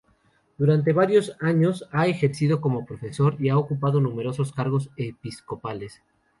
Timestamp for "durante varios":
0.57-1.37